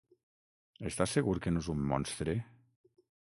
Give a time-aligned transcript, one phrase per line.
[0.91, 2.37] Estàs segur que no és un monstre?